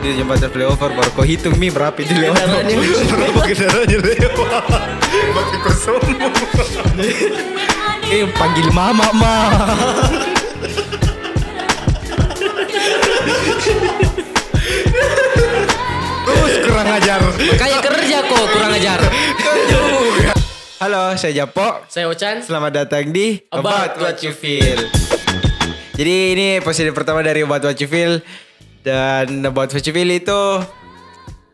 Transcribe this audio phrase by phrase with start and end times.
[0.00, 4.64] di jembatan flyover baru kau hitung mi berapa itu lewat berapa kendaraannya lewat
[5.36, 6.00] pakai kosong
[8.10, 9.36] eh panggil mama ma.
[16.26, 17.20] Terus kurang ajar.
[17.54, 19.00] Kayak kerja kok kurang ajar.
[19.38, 19.54] Kau
[20.82, 21.86] halo saya Japo.
[21.86, 22.42] Saya Ochan.
[22.42, 24.90] Selamat datang di About What You Feel.
[25.94, 28.24] Jadi ini episode pertama dari About What You Feel
[28.80, 30.40] dan About What You Feel itu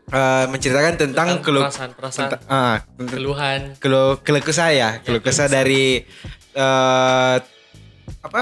[0.07, 2.29] uh, menceritakan tentang Tentang keluh perasaan-perasaan.
[2.29, 3.61] tentang- ah, Keluhan.
[3.77, 6.01] keluh keluh kesah ya, keluh kesah dari
[6.53, 7.35] eh
[8.19, 8.41] apa?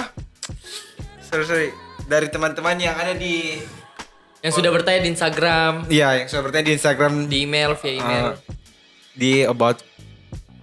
[1.20, 1.70] Sorry, sorry.
[2.06, 3.58] dari teman-teman yang ada di
[4.40, 8.26] Yang sudah bertanya di Instagram, ya yang sudah bertanya di Instagram di email via email.
[8.30, 8.34] Ah.
[9.12, 9.82] di about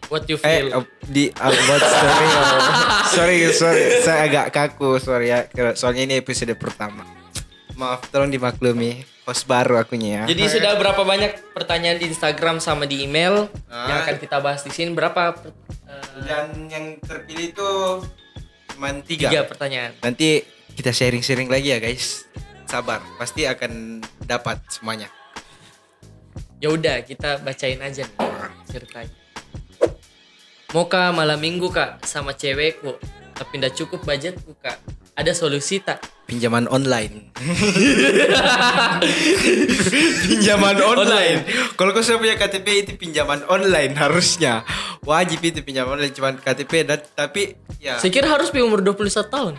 [0.06, 0.68] What you Eh, feel.
[0.72, 2.26] uh, di about story.
[3.16, 5.48] sorry, sorry, saya agak kaku, sorry ya.
[5.72, 7.00] Soalnya ini episode pertama.
[7.74, 9.04] Maaf, tolong dimaklumi.
[9.22, 10.34] Host baru akunya ya.
[10.34, 13.86] Jadi sudah berapa banyak pertanyaan di Instagram sama di email Ah.
[13.86, 14.90] yang akan kita bahas di sini?
[14.90, 15.54] Berapa per-
[15.86, 17.70] eh, dan yang terpilih itu
[18.68, 19.30] cuma tiga.
[19.30, 19.94] tiga pertanyaan?
[20.02, 20.42] Nanti
[20.74, 22.26] kita sharing-sharing lagi ya guys.
[22.66, 25.06] Sabar, pasti akan dapat semuanya.
[26.58, 28.18] Ya udah, kita bacain aja nih
[28.66, 29.14] ceritanya.
[30.72, 32.98] Mau kak malam minggu kak sama cewekku,
[33.34, 34.82] tapi ndak cukup budgetku kak.
[35.12, 36.00] Ada solusi tak?
[36.24, 37.28] Pinjaman online.
[40.24, 41.44] pinjaman online.
[41.76, 44.64] Kalau kau sudah punya KTP itu pinjaman online harusnya.
[45.04, 49.28] Wajib itu pinjaman online cuman KTP dan tapi ya Saya kira harus di umur 21
[49.28, 49.54] tahun.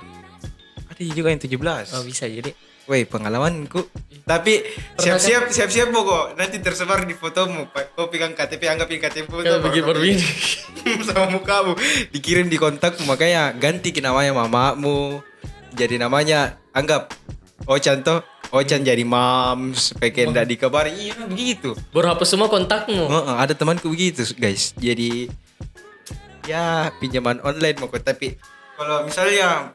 [0.89, 1.93] ada juga yang 17.
[1.93, 2.49] Oh bisa jadi.
[2.89, 3.85] Woi pengalamanku.
[4.25, 4.65] Tapi
[4.97, 7.69] siap-siap siap-siap pokok nanti tersebar di fotomu.
[7.69, 7.93] Pak.
[7.93, 10.25] Kau pegang KTP anggap ini KTP kau begini.
[10.83, 11.79] kirim sama mukamu
[12.11, 15.23] dikirim di kontakmu makanya ganti ke namanya mamamu
[15.73, 16.57] jadi namanya.
[16.73, 17.13] Anggap
[17.69, 21.73] Ochan toh Ochan jadi mams pengen tidak dikabari iya begitu.
[21.93, 23.09] Hapus semua kontakmu.
[23.09, 24.77] Heeh, ada temanku begitu guys.
[24.77, 25.29] Jadi
[26.45, 28.37] ya pinjaman online mau tapi
[28.77, 29.73] kalau misalnya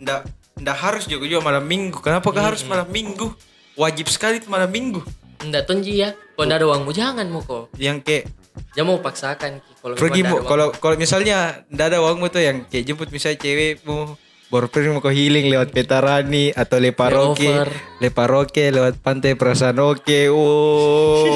[0.00, 2.00] ndak ndak harus juga juga malam minggu.
[2.00, 3.32] Kenapa kah harus malam minggu?
[3.76, 5.04] Wajib sekali itu malam minggu.
[5.44, 6.16] Ndak tonji ya.
[6.16, 6.90] Kalau ndak ada uangmu.
[6.96, 7.68] Jangan mau kok.
[7.76, 8.32] yang kayak
[8.72, 13.12] Jangan mau paksakan kalau pergi kalau kalau misalnya ndak ada uangmu tuh yang kayak jemput
[13.12, 14.16] misalnya cewekmu
[14.46, 17.66] pergi mau ke healing lewat Petarani atau Leparoke.
[17.98, 21.26] Leparoke lewat Pantai Prasanoke oh.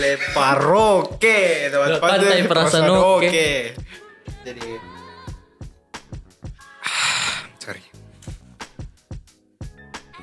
[0.00, 1.40] Leparoke
[1.72, 3.26] lewat Lewat Pantai, Pantai Prasanoke.
[3.26, 3.50] Prasanoke
[4.40, 4.64] jadi
[6.80, 7.84] Ah, sorry.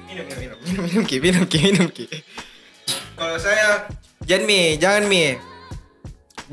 [0.10, 2.06] Minum minum minum minum minum ki minum ki minum ki
[3.18, 3.90] kalau saya
[4.30, 5.34] jangan mi jangan mi.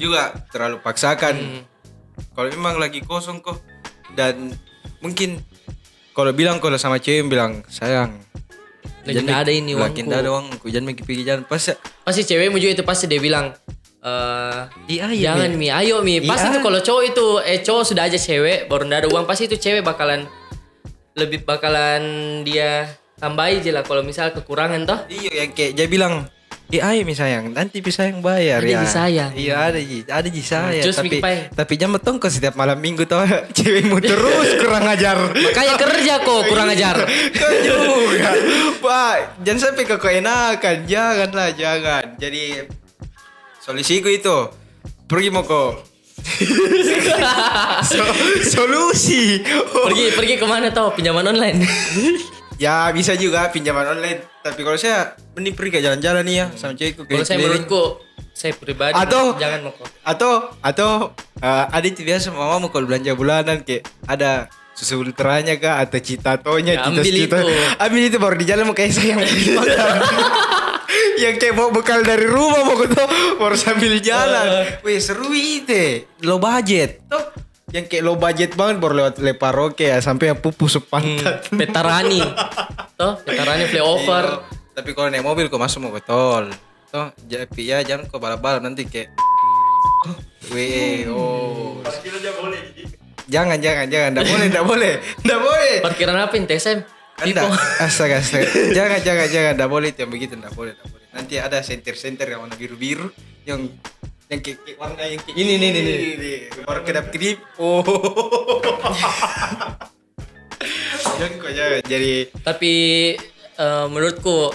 [0.01, 1.37] Juga terlalu paksakan.
[1.37, 1.63] Hmm.
[2.35, 3.59] kalau memang lagi kosong kok
[4.15, 4.55] dan
[4.99, 5.43] mungkin
[6.15, 8.19] kalau bilang kalau sama cewek bilang sayang
[9.05, 10.07] jangan ada ini uangku.
[10.09, 11.61] ndak ada uangku jangan mi pergi jalan pas
[12.05, 13.53] Pasti cewekmu juga itu pasti dia bilang
[14.01, 16.21] eh Iya, iya, jangan mi, ayo mi.
[16.25, 16.55] Pasti Iya.
[16.57, 19.57] tuh kalau cowok itu eh cowok sudah aja cewek baru ndak ada uang pasti itu
[19.57, 20.25] cewek bakalan
[21.15, 22.03] lebih bakalan
[22.43, 24.99] dia tambahi aja lah kalau misal kekurangan toh.
[25.09, 26.27] iya yang kayak dia bilang
[26.73, 28.81] Eh ayo mi sayang nanti bisa yang bayar Ada ya.
[28.81, 29.31] ji sayang.
[29.37, 29.79] Iya ada
[30.11, 30.81] ada ji saya.
[30.81, 31.21] Cus, tapi
[31.53, 33.21] tapi jangan betong kok setiap malam minggu tau
[33.57, 35.15] cewekmu terus kurang ajar.
[35.31, 36.97] Makanya kerja kok kurang ajar.
[37.39, 38.31] Kau juga
[38.81, 42.65] Pak Jangan sampai kau enakan Janganlah jangan Jadi
[43.59, 44.37] Solusiku itu
[45.05, 45.79] Pergi mau kau
[47.85, 49.41] So- Solusi
[49.77, 51.61] pergi pergi ke mana toh pinjaman online.
[52.57, 57.09] Ya bisa juga pinjaman online Tapi kalau saya Mending pergi jalan-jalan nih ya Sama cewekku
[57.09, 57.85] kalau saya menurutku
[58.35, 59.73] saya pribadi Atau- jangan mau.
[60.05, 60.89] Atau Atau
[61.41, 66.77] uh, Ada itu biasa mamamu kalau belanja bulanan Kayak ada Susu ultranya kah Atau citatonya
[66.77, 67.41] Ya, ambil itu.
[67.81, 69.17] Ambil itu baru di jalan mau kayak saya
[71.17, 73.07] yang kayak bawa bekal dari rumah mau ke tuh
[73.41, 74.77] Baru sambil jalan.
[74.85, 76.05] Wih seru itu.
[76.21, 77.01] Low budget.
[77.09, 77.23] Tuh
[77.75, 81.51] yang kayak low budget banget baru lewat leparoke ya sampai yang pupus sepantat.
[81.51, 82.23] Hmm, Petarani.
[82.95, 84.25] toh, Petarani flyover.
[84.31, 84.79] Iya.
[84.79, 86.55] Tapi kalau naik mobil kok masuk mau ke tol.
[86.95, 89.11] Toh, jadi ya jangan kok balap-balap nanti kayak
[90.53, 91.81] Weh, oh.
[93.27, 94.11] Jangan, jangan, jangan.
[94.13, 94.93] Nggak boleh, nggak boleh.
[95.25, 95.75] Nggak boleh.
[95.81, 96.79] Parkiran apa ini TSM?
[97.15, 97.43] Anda,
[97.81, 98.45] astaga, astaga.
[98.77, 99.53] Jangan, jangan, jangan.
[99.57, 100.35] Nggak boleh itu yang begitu.
[100.37, 101.07] Nggak boleh, nggak boleh.
[101.15, 103.09] Nanti ada center-center yang warna biru-biru.
[103.49, 103.73] Yang
[104.33, 105.83] yang kayak, kayak warna yang kayak ini, nih, nih,
[106.17, 106.39] nih.
[106.65, 107.39] Baru kedap-kedip.
[107.61, 107.83] Oh.
[111.19, 111.81] jangan kok, jangan.
[111.85, 112.13] Jadi,
[112.43, 112.73] Tapi
[113.59, 114.51] eh, menurutku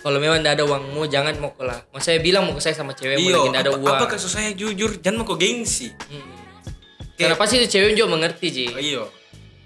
[0.00, 1.82] kalau memang tidak ada uangmu jangan mau lah.
[1.90, 3.96] Mau saya bilang mau ke saya sama cewek mau iyo, lagi tidak ada uang.
[3.96, 5.02] apa kasus saya jujur?
[5.02, 5.90] Jangan mau kok gengsi.
[5.90, 6.30] Hmm.
[7.16, 8.66] Karena pasti itu cewek juga mengerti Ji.
[8.70, 9.04] Oh, iyo.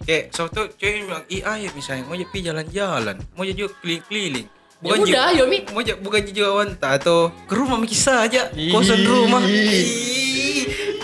[0.07, 3.75] Kayak suatu cewek bilang, "Ih, ayo misalnya mau jadi jalan-jalan, mau jadi juga
[4.81, 5.59] keliling-keliling." Ya udah, ayo, Mi.
[5.71, 6.21] Mau jadi bukan
[6.56, 9.44] wanta atau ke rumah kisah aja, kosan rumah.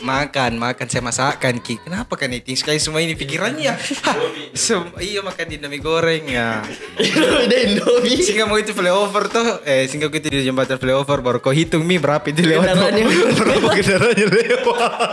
[0.06, 1.82] Makan, makan saya masakkan Ki.
[1.82, 3.74] Kenapa kan eating sekali semua ini pikirannya?
[4.06, 4.16] Hah,
[4.54, 6.62] sem- iya makan di Indomie goreng ya.
[7.42, 8.22] Udah Indomie.
[8.22, 11.98] Sehingga mau itu flyover tuh, eh sehingga itu di jembatan flyover baru kau hitung mi
[11.98, 12.70] berapa itu lewat
[13.42, 15.10] berapa kendaraannya lewat,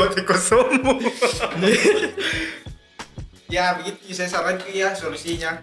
[0.00, 0.98] mati kau semua.
[3.46, 5.62] ya begitu saya sarankan ya solusinya.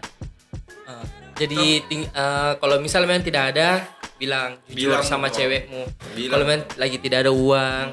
[0.88, 1.04] Ah,
[1.40, 5.40] Jadi ting- eh, kalau misal memang tidak ada, bilang jujur Bilang sama kok.
[5.40, 5.84] cewekmu.
[6.12, 6.30] Bilang.
[6.30, 7.88] Kalau memang lagi tidak ada uang,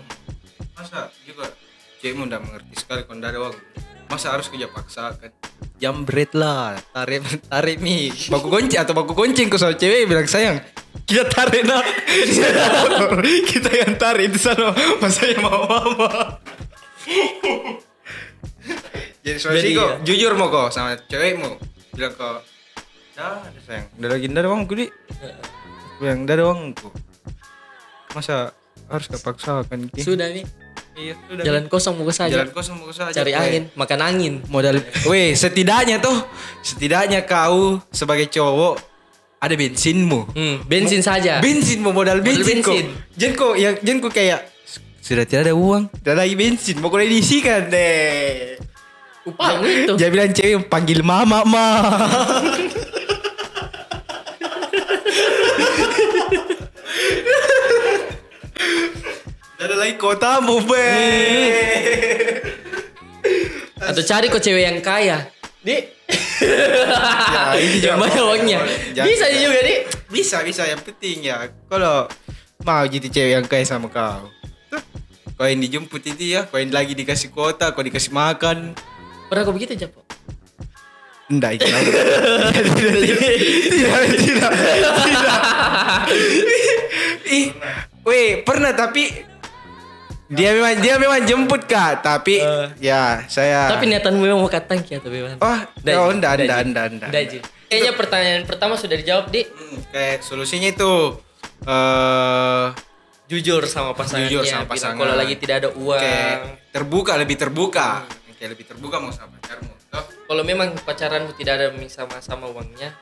[0.73, 1.47] Masa juga
[1.97, 3.55] cewekmu udah mengerti sekali kalau nggak ada uang.
[4.07, 5.31] Masa harus kerja paksakan?
[5.77, 7.23] Jambret lah, tarik
[7.53, 8.11] tarik mi.
[8.27, 10.59] Baku kunci atau baku kuncing kau sama cewek bilang sayang.
[11.03, 11.87] Kita tarik nak.
[13.51, 14.75] kita yang tarik di sana.
[14.99, 16.11] Masa yang mau mama.
[19.23, 19.97] Jadi solusi Jadi, kok ya.
[20.05, 21.59] jujur mau kok sama cewekmu
[21.93, 22.43] bilang kok
[23.17, 24.87] dah ada sayang udah lagi ada uangku di
[26.05, 26.89] nggak ada uangku
[28.13, 28.53] masa
[28.89, 30.01] harus kepaksakan Ki?
[30.05, 30.45] sudah nih.
[30.97, 31.45] Iya, sudah.
[31.45, 32.33] Jalan kosong mau saja.
[32.33, 33.13] Jalan kosong mau saja.
[33.13, 33.37] Cari Weh.
[33.37, 34.35] angin, makan angin.
[34.49, 34.81] Modal.
[35.13, 36.25] Weh, setidaknya tuh,
[36.65, 38.81] setidaknya kau sebagai cowok
[39.37, 40.33] ada bensinmu.
[40.33, 41.45] Hmm, bensin saja.
[41.45, 42.73] Bensinmu modal bensin, kok.
[42.73, 42.87] bensin.
[43.12, 44.41] Jangan kok, yang jangan kok kayak
[45.05, 48.57] sudah tidak ada uang, tidak ada lagi bensin, mau kau diisikan deh.
[49.29, 49.93] Upahmu itu.
[50.01, 51.69] Dia bilang cewek panggil mama ma.
[59.67, 60.87] ada lagi kotamu, be.
[63.91, 65.27] Atau cari kok cewek yang kaya.
[65.59, 65.83] Di.
[66.39, 68.63] Ya, ini yang banyak uangnya.
[68.95, 69.77] Bisa juga, Di.
[70.07, 70.63] Bisa, bisa.
[70.71, 72.07] Yang penting ya, kalau
[72.63, 74.31] mau jadi cewek yang kaya sama kau.
[75.37, 78.73] Kau yang dijemput itu ya, kau yang lagi dikasih kuota, kau dikasih makan.
[79.27, 80.07] Pernah kok begitu, Japo?
[81.27, 81.83] Enggak, itu tidak,
[82.55, 82.75] tidak,
[83.75, 84.53] tidak, tidak,
[84.95, 85.43] tidak.
[87.27, 87.51] Ih,
[88.07, 89.11] weh, pernah tapi
[90.26, 92.67] dia memang dia memang jemput kak, tapi Eh.
[92.82, 93.70] ya saya.
[93.70, 95.38] Tapi niatanmu memang mau katang ya, tapi Bang.
[95.38, 96.32] oh, Nggak, oh, enggak.
[97.11, 97.38] Nggak, Ji.
[97.67, 99.43] Kayaknya pertanyaan pertama sudah dijawab, Di.
[99.46, 100.93] Hmm, kayak solusinya itu
[101.67, 102.67] eh
[103.26, 104.31] Jujur sama pasangannya.
[104.31, 104.99] Jujur sama bilang pasangan.
[105.02, 105.99] Kalau lagi tidak ada uang.
[105.99, 106.37] kayak
[106.70, 107.88] terbuka lebih terbuka
[108.37, 109.73] kayak lebih terbuka mau sama pacarmu
[110.26, 112.93] Kalau memang pacaranmu tidak ada sama-sama uangnya,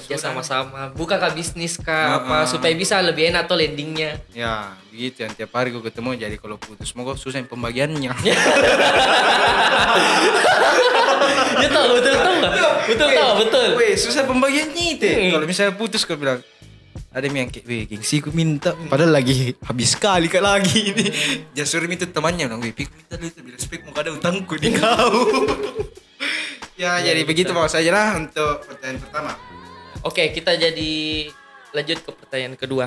[0.00, 0.30] kerja sudah.
[0.30, 2.18] sama-sama, buka kah bisnis kah Heeh.
[2.24, 4.18] apa supaya bisa lebih enak atau landingnya.
[4.30, 8.10] ya begitu yang tiap hari gue ketemu jadi kalau putus mau kok susah pembagiannya
[11.58, 12.52] ya tahu betul tahu nggak?
[12.86, 13.68] Betul tahu betul.
[13.76, 15.30] Weh, susah pembagiannya itu Hmm.
[15.32, 16.40] kalau misalnya putus gue bilang
[17.08, 21.06] ada yang kayak weh gengsi gue minta padahal lagi habis sekali kak lagi ini
[21.52, 24.70] Jasur itu temannya bilang weh pik minta dulu itu bilang spek mau ada utangku di
[24.70, 25.24] kau
[26.82, 29.32] ya jadi begitu mau saja lah untuk pertanyaan pertama
[30.06, 30.92] Oke, kita jadi
[31.74, 32.86] lanjut ke pertanyaan kedua.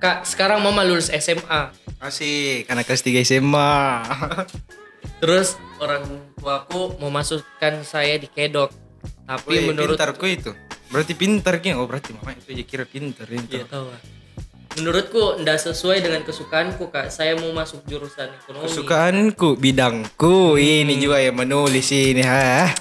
[0.00, 1.72] Kak, sekarang mama lulus SMA.
[2.00, 3.72] Asik, anak kelas 3 SMA.
[5.20, 6.08] Terus orang
[6.40, 8.72] tuaku mau masukkan saya di kedok.
[9.28, 10.52] Tapi Wih, menurut pintarku itu.
[10.88, 11.76] Berarti pintar kan?
[11.76, 13.60] Oh, berarti mama itu aja kira pintar itu.
[13.60, 13.92] Iya tahu.
[13.92, 14.00] ah.
[14.80, 17.12] Menurutku ndak sesuai dengan kesukaanku kak.
[17.12, 18.64] Saya mau masuk jurusan ekonomi.
[18.64, 20.56] Kesukaanku, bidangku.
[20.56, 22.72] Ini juga yang menulis ini, ha.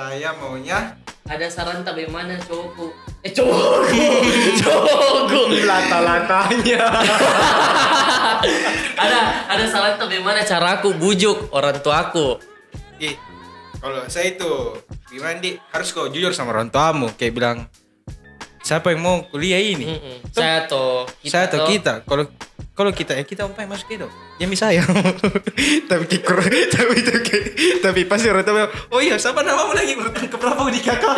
[0.00, 0.96] Saya maunya
[1.28, 2.88] Ada saran tak bagaimana cowokku?
[3.20, 4.00] Eh cowokku,
[4.64, 5.60] cowokku.
[5.68, 6.88] lata-latanya.
[9.04, 12.40] ada ada saran tak bagaimana caraku bujuk orang tuaku?
[12.96, 13.12] Ih,
[13.76, 14.80] kalau saya itu
[15.12, 17.68] gimana di harus kau jujur sama orang tuamu kayak bilang
[18.64, 19.84] siapa yang mau kuliah ini?
[19.84, 20.32] Mm-mm.
[20.32, 22.24] Saya atau saya atau kita kalau
[22.70, 24.08] kalau kita ya kita yang masuk itu
[24.38, 24.80] ya saya
[25.84, 26.38] tapi kikur
[26.70, 30.80] tapi itu kayak- tapi pasti orang bilang, oh iya siapa namamu lagi bertangkap berapa di
[30.80, 31.16] kakak.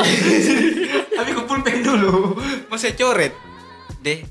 [1.12, 2.34] Tapi aku pulpen dulu.
[2.66, 3.30] Mau saya coret?
[4.00, 4.24] Deh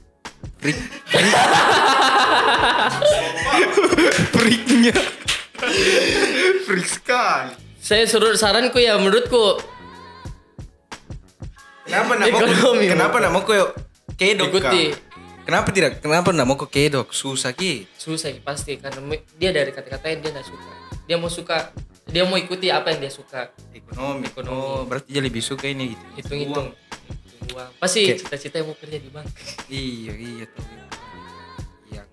[0.57, 1.33] Prik, prik.
[4.33, 4.93] Priknya.
[6.65, 7.53] Prik sekali.
[7.77, 9.61] Saya suruh saranku ya menurutku.
[11.85, 13.73] Kenapa nak mau Kenapa nak mau kau
[14.15, 14.83] kedok Ikuti.
[15.41, 20.15] Kenapa tidak Kenapa nak mau kau kedok Susah ki susah pasti karena dia dari kata-katanya
[20.21, 20.71] dia nggak suka.
[21.09, 21.57] Dia mau suka
[22.11, 23.51] dia mau ikuti apa yang dia suka.
[23.73, 24.53] Ekonomi Ekonomi.
[24.53, 26.67] Oh berarti dia lebih suka ini gitu Hitung-hitung.
[27.51, 27.69] Uang.
[27.81, 29.27] Pasti cita-cita mau kerja di bank.
[29.67, 30.65] Iya iya tuh.
[31.91, 32.07] Yang,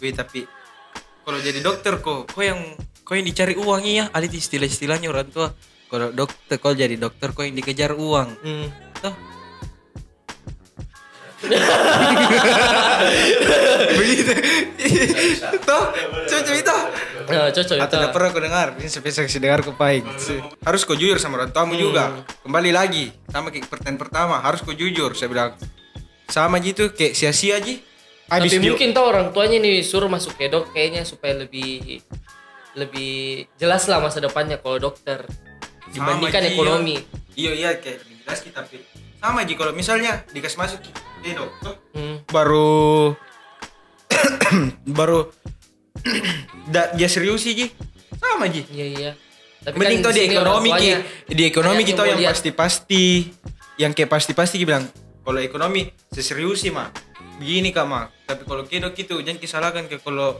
[0.00, 0.40] wih tapi
[1.28, 2.56] kalau jadi dokter kok, kok yang
[3.04, 5.52] kok yang dicari uang iya, ada istilah-istilahnya orang tua.
[5.92, 8.32] Kalau dokter, kalau jadi dokter kok yang dikejar uang.
[8.40, 8.72] Hmm.
[9.04, 9.12] Tuh.
[13.98, 14.32] Begitu.
[15.64, 15.84] Tuh,
[16.28, 16.76] coba coba itu.
[17.28, 17.92] Nah, cocok itu.
[17.92, 18.68] tidak pernah kau dengar.
[18.80, 20.04] Ini saksi dengar kau pahing.
[20.64, 22.24] Harus kau jujur sama orang tuamu juga.
[22.44, 23.12] Kembali lagi.
[23.28, 24.40] Sama kayak pertanyaan pertama.
[24.40, 25.52] Harus kau jujur Saya bilang.
[26.28, 27.74] Sama gitu Kayak sia-sia aja.
[28.28, 32.04] Habis Tapi mungkin tau orang tuanya nih suruh masuk kedok kayaknya supaya lebih
[32.76, 35.24] lebih jelas lah masa depannya kalau dokter.
[35.88, 36.96] Dibandingkan Sama, ekonomi.
[37.32, 38.60] Iya iya kayak jelas kita
[39.18, 40.80] sama Ji kalau misalnya dikasih masuk
[41.22, 42.22] di dokter Hmm.
[42.30, 43.10] baru
[44.98, 45.26] baru
[46.72, 47.66] da, dia serius sih Ji.
[48.14, 48.62] Sama Ji.
[48.70, 49.10] Iya iya.
[49.58, 50.90] Tapi mending tau di ekonomi Ki.
[51.34, 53.04] di ekonomi kita yang pasti-pasti
[53.78, 54.86] yang kayak pasti-pasti bilang
[55.22, 56.88] kalau ekonomi seserius sih mah
[57.38, 60.38] begini kak mah tapi kalau kedok itu jangan disalahkan kayak kalau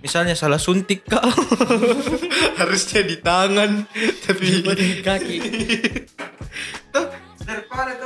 [0.00, 1.20] misalnya salah suntik kak.
[2.62, 3.84] Harusnya di tangan
[4.24, 5.36] tapi di kaki.
[6.94, 7.06] tuh
[7.42, 7.96] daripada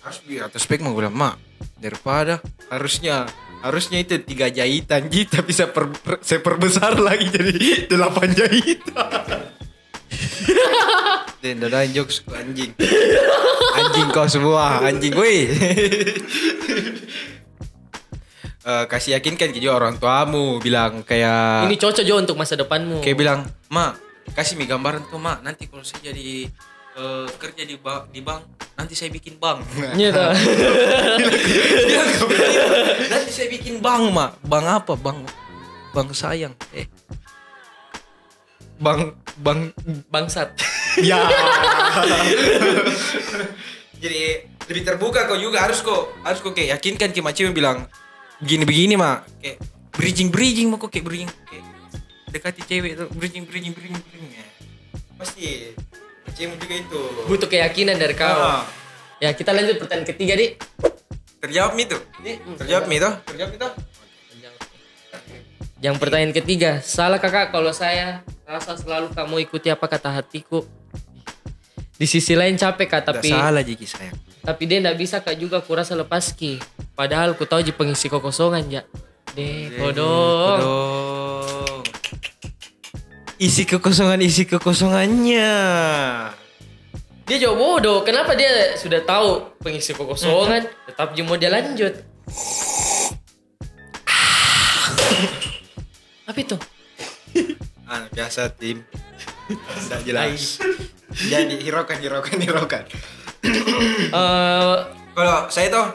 [0.00, 1.36] harus di atas spek mau bilang mak
[1.76, 3.28] daripada harusnya
[3.60, 5.92] harusnya itu tiga jahitan gitu tapi saya, per,
[6.24, 9.48] saya perbesar lagi jadi delapan jahitan.
[11.40, 12.76] Dan dadain jokes anjing.
[13.72, 15.48] Anjing kau semua anjing woi
[18.60, 23.00] Eh, kasih yakinkan juga orang tuamu bilang kayak Ini cocok Jo untuk masa depanmu.
[23.00, 23.40] kayak bilang
[23.72, 23.96] mak
[24.36, 25.40] kasih mi gambaran tuh mak.
[25.40, 26.44] Nanti kalau saya jadi
[27.00, 28.44] eh, kerja di ba- di bank
[28.76, 29.64] nanti saya bikin bank.
[30.00, 30.12] Iya
[31.20, 32.24] begitu.
[33.08, 34.30] nanti saya bikin bank mak.
[34.42, 34.92] Bank apa?
[34.94, 35.24] Bank
[35.90, 36.52] bank sayang.
[36.70, 36.86] Eh.
[38.76, 39.76] Bank bank.
[40.08, 40.56] Bangsat.
[41.08, 41.20] ya.
[44.00, 44.20] Jadi
[44.64, 45.60] lebih terbuka kok juga.
[45.60, 47.12] Harus kok harus kok kayak yakinkan.
[47.12, 47.78] Ke macam bilang
[48.40, 49.28] begini begini mak.
[49.38, 49.56] Kayak
[49.92, 51.30] bridging bridging mah kok kayak bridging.
[51.44, 51.64] Kayak
[52.30, 54.46] dekati cewek tuh bridging bridging bridging bridging ya.
[55.18, 55.74] pasti
[56.30, 58.30] macam juga itu Butuh keyakinan dari kau.
[58.30, 58.62] Ah.
[59.18, 60.56] Ya kita lanjut pertanyaan ketiga di.
[61.40, 61.96] terjawab mi tuh
[62.60, 63.68] terjawab mi tuh terjawab itu
[65.80, 70.68] Yang pertanyaan ketiga, salah kakak kalau saya rasa selalu kamu ikuti apa kata hatiku.
[71.96, 75.60] Di sisi lain capek kak, tapi salah jiki sayang tapi dia ndak bisa kak juga
[75.60, 76.60] kurasa lepas ki.
[76.96, 78.82] Padahal ku tahu ji pengisi kekosongan ya.
[79.36, 80.58] Deh, kodong.
[80.58, 81.89] Kodong.
[83.40, 85.52] Isi kekosongan isi kekosongannya
[87.24, 88.02] Dia jauh bodoh.
[88.02, 91.94] Kenapa dia sudah tahu pengisi kekosongan, tetap ji mau dia lanjut?
[96.26, 96.56] Apa itu?
[97.90, 98.86] Ah, biasa tim.
[99.50, 100.62] Tidak jelas.
[101.10, 102.84] Jadi hiraukan, hiraukan, hiraukan.
[104.14, 104.74] Eh,
[105.10, 105.90] Kalau saya tuh,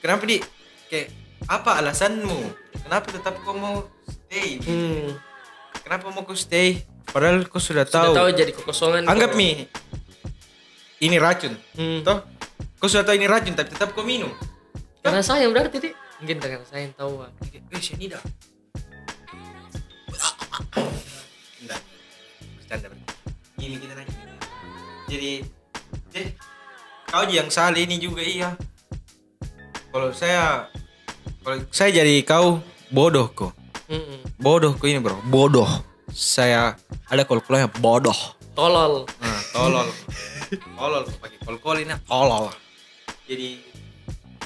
[0.00, 0.40] kenapa di
[0.88, 1.12] kayak
[1.44, 2.40] apa alasanmu?
[2.88, 4.56] Kenapa tetap kau mau stay?
[4.64, 5.12] hmm,
[5.84, 6.80] Kenapa mau kau stay?
[7.12, 8.16] Padahal kau sudah sudah tahu.
[8.16, 9.04] tahu jadi kekosongan.
[9.04, 9.68] Anggap mi,
[11.04, 11.60] ini racun.
[11.76, 12.00] Hmm.
[12.00, 12.24] Toh,
[12.80, 14.32] kau sudah tahu ini racun, tapi tetap kau minum.
[15.04, 15.94] Karena sayang berarti, Dik.
[16.24, 17.20] Mungkin karena sayang tahu.
[17.20, 17.28] ah.
[17.44, 17.60] Eh.
[21.60, 21.80] Enggak.
[22.56, 23.04] Bercanda berarti.
[23.60, 23.92] Gini kita.
[25.04, 25.32] Jadi,
[26.16, 26.28] eh,
[27.12, 28.56] kau yang salah ini juga iya.
[29.92, 30.72] Kalau saya,
[31.44, 33.63] kalau saya jadi kau bodoh kok.
[33.88, 34.20] Mm-mm.
[34.40, 35.68] Bodoh kok ini bro, bodoh.
[36.08, 36.76] Saya
[37.10, 38.16] ada kol-kolnya bodoh.
[38.54, 39.04] Tolol.
[39.20, 39.88] Nah, tolol.
[40.78, 42.48] tolol kok pakai kol-kol ini tolol.
[43.28, 43.60] Jadi,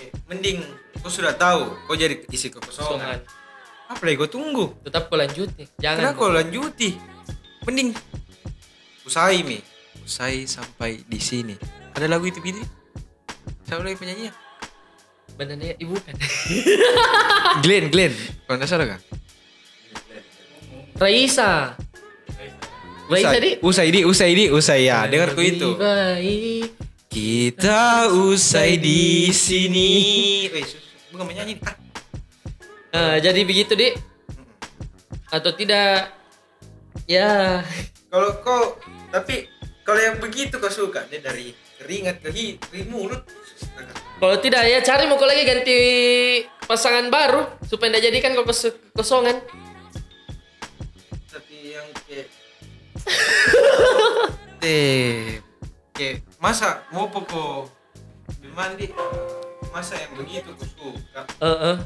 [0.03, 0.65] eh, mending
[0.99, 3.23] kau sudah tahu, kau jadi isi kekosongan.
[3.89, 4.75] Apa lagi kau tunggu?
[4.83, 5.69] Tetap kau lanjut nih.
[5.79, 6.13] Jangan.
[6.13, 6.91] Kenapa kau lanjuti?
[7.69, 7.93] Mending
[9.05, 9.61] usai mi,
[10.05, 11.55] usai sampai di sini.
[11.95, 12.61] Ada lagu itu gini?
[13.69, 14.33] Siapa lagi penyanyinya?
[15.37, 16.17] Benernya ibu kan.
[17.65, 18.13] Glenn, Glenn.
[18.49, 19.01] Kalau nggak salah kan?
[20.99, 21.79] Raisa.
[23.09, 23.51] Raisa Usai, di.
[23.63, 25.07] usai di, usai di, usai ya.
[25.07, 25.79] Dengar ku itu.
[25.79, 26.75] Baik.
[27.09, 29.91] Kita usai di sini.
[30.51, 30.83] Eh, sus,
[31.15, 31.57] bukan menyanyi.
[31.65, 31.75] Ah.
[32.93, 33.97] Nah, jadi begitu dik.
[35.31, 36.13] Atau tidak?
[37.09, 37.63] Ya.
[38.13, 38.77] Kalau kau,
[39.09, 39.49] tapi
[39.87, 43.25] kalau yang begitu kau suka, dia dari keringat ke hi, ke mulut.
[44.19, 45.79] Kalau tidak ya cari mau kau lagi ganti
[46.67, 49.39] pasangan baru supaya tidak jadikan kau kos- kosongan.
[54.59, 55.39] Eh,
[55.95, 57.71] kayak masa mau pokok
[58.53, 58.91] mandi.
[59.71, 61.77] Masa yang begitu ku suka Heeh.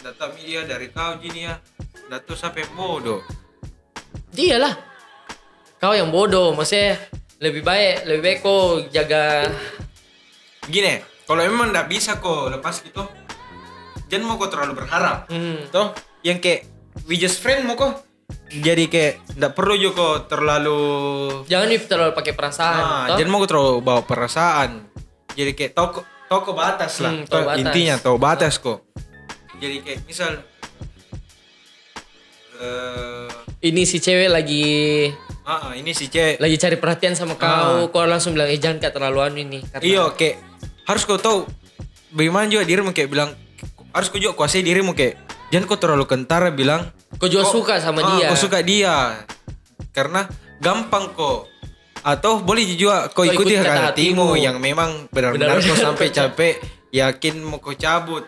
[0.00, 1.60] data media dari kau gini ya.
[2.08, 3.20] Data sampai bodoh.
[4.32, 4.72] Dialah.
[5.76, 6.96] Kau yang bodoh, maksudnya
[7.42, 9.50] lebih baik lebih baik kau jaga.
[10.70, 13.02] Gini kalau memang nggak bisa kok lepas gitu
[14.06, 15.26] jangan mau kok terlalu berharap.
[15.32, 15.90] Hmm, toh
[16.22, 16.68] yang kayak
[17.08, 18.04] we just friend mau kok
[18.60, 20.80] jadi kayak nggak perlu juga kok terlalu
[21.48, 22.84] jangan nih terlalu pakai perasaan.
[22.84, 23.16] Nah, toh.
[23.16, 24.70] jangan mau terlalu bawa perasaan.
[25.32, 27.12] Jadi kayak toko toko batas lah.
[27.16, 27.64] Hmm, Toh, batas.
[27.64, 28.84] Intinya tahu batas kok.
[29.56, 30.44] Jadi kayak misal
[32.60, 33.28] eh
[33.62, 34.66] Ini si cewek lagi
[35.46, 36.42] ah, ah, ini si cewek.
[36.42, 39.60] lagi cari perhatian sama kau, kau langsung bilang eh jangan kak terlalu anu ini.
[39.62, 40.36] Karena Iya, kayak
[40.82, 41.46] harus kau tahu
[42.10, 43.30] bagaimana juga dirimu kayak bilang
[43.94, 45.21] harus kau juga kuasai dirimu kayak
[45.52, 46.88] jangan kau terlalu kentara bilang
[47.20, 48.32] kau juga suka sama ah, dia.
[48.32, 49.20] Kau suka dia.
[49.92, 50.24] Karena
[50.56, 51.52] gampang kok.
[52.00, 54.40] Atau boleh juga kau Kau ikuti ikuti kata hatimu hatimu.
[54.40, 56.56] yang memang benar-benar kau sampai kau capek
[56.88, 58.24] yakin mau kau cabut.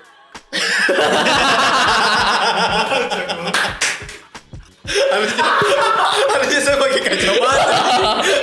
[4.85, 5.45] harusnya,
[6.31, 7.75] harusnya saya pakai kacamata.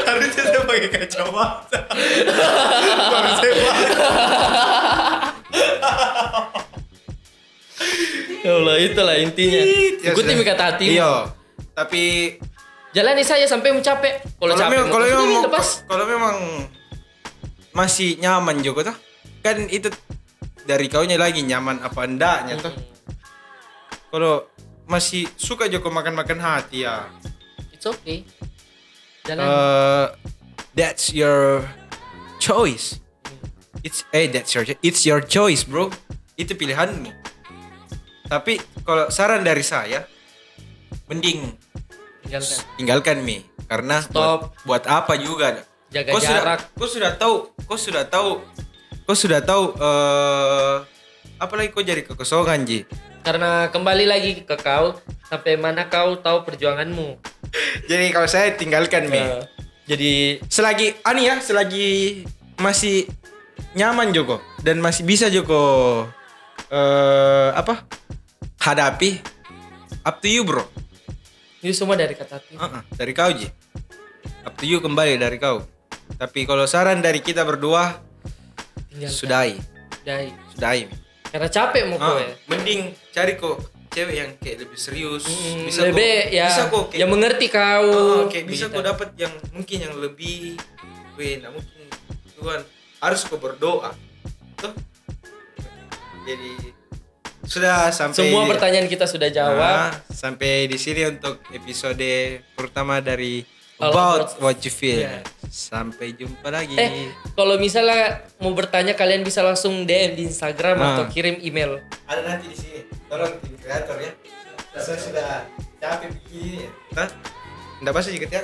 [0.09, 1.79] harusnya saya pakai kacamata.
[3.13, 3.88] Baru saya pakai.
[8.41, 9.62] Ya Allah, itulah intinya.
[10.01, 10.45] Ya Ikuti sudah.
[10.45, 10.91] kata hatimu.
[10.91, 11.12] Iya.
[11.77, 12.03] Tapi
[12.91, 14.19] Jalani saja sampai mencapai.
[14.36, 15.67] Kalau capek, memang kalau memang lepas.
[15.88, 16.36] kalau memang
[17.71, 18.98] masih nyaman juga tuh
[19.39, 19.88] kan itu
[20.67, 22.75] dari kaunya lagi nyaman apa endaknya tuh
[24.12, 24.43] kalau
[24.91, 27.07] masih suka juga makan-makan hati ya
[27.71, 28.27] It's okay.
[29.24, 29.39] Jalan.
[29.39, 30.05] uh,
[30.75, 31.63] that's your
[32.43, 33.00] choice
[33.88, 35.88] it's eh that's your it's your choice bro
[36.36, 37.21] itu pilihanmu
[38.31, 38.55] tapi
[38.88, 40.07] kalau saran dari saya
[41.05, 41.51] mending
[42.23, 42.59] Tinggalkan.
[42.77, 44.55] tinggalkan mi karena Stop.
[44.63, 46.59] buat, buat apa juga Jaga kau sudah jarak.
[46.71, 47.35] kau sudah tahu
[47.67, 48.31] kau sudah tahu
[49.03, 50.75] kau sudah tahu eh
[51.38, 52.88] apalagi kau jadi kekosongan ji
[53.21, 54.97] Karena kembali lagi ke kau,
[55.29, 57.21] sampai mana kau tahu perjuanganmu.
[57.91, 59.43] jadi kalau saya tinggalkan mi Eh,
[59.85, 60.11] jadi
[60.47, 62.23] selagi ani ya selagi
[62.57, 63.05] masih
[63.73, 66.07] nyaman Joko dan masih bisa Joko
[66.71, 67.83] eh apa
[68.62, 69.18] hadapi
[70.01, 70.65] up to you bro
[71.62, 72.53] ini semua dari kata hati.
[72.56, 73.50] Uh-uh, dari kau ji
[74.41, 75.62] up to you kembali dari kau
[76.15, 77.98] tapi kalau saran dari kita berdua
[78.89, 79.10] Tinggalkan.
[79.10, 79.56] sudahi
[80.51, 80.96] sudahi Mi.
[81.32, 82.36] Karena capek mau kau Ah, ya.
[82.46, 83.56] mending cari kok
[83.88, 87.46] cewek yang kayak lebih serius Hmm, bisa lebih kok, ya bisa kok kayak, yang mengerti
[87.48, 87.88] kau.
[87.88, 90.60] Ah, kayak bisa kok dapat yang mungkin yang lebih
[91.15, 91.88] weh nah mungkin
[92.36, 92.62] Tuhan
[93.00, 93.96] harus kok berdoa
[94.56, 94.74] tuh
[96.22, 96.51] jadi
[97.44, 99.58] sudah sampai Semua pertanyaan kita sudah jawab.
[99.58, 102.06] Nah, sampai di sini untuk episode
[102.51, 103.42] pertama dari
[103.77, 105.01] All About What You Feel.
[105.01, 105.25] Yeah.
[105.46, 106.77] Sampai jumpa lagi.
[106.77, 110.88] Eh, kalau misalnya mau bertanya kalian bisa langsung DM di Instagram Ah.
[110.94, 111.82] atau kirim email.
[112.06, 112.80] Ada nanti di sini.
[113.10, 114.12] Tolong tim kreator ya.
[114.77, 115.30] Saya sudah
[115.77, 116.70] capek begini.
[116.96, 117.10] Hah?
[117.82, 118.44] Enggak pasti juga ya.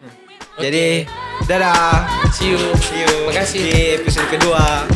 [0.00, 0.14] Hmm.
[0.56, 1.04] Jadi,
[1.44, 2.06] dadah.
[2.30, 2.60] See you.
[2.78, 3.60] See you Makasih.
[3.60, 4.86] di episode kedua.